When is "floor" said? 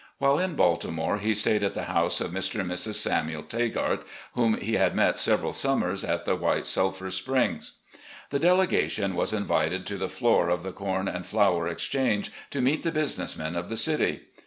10.09-10.49